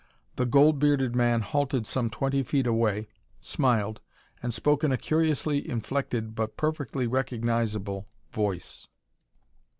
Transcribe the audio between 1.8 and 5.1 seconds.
some twenty feet away, smiled and spoke in a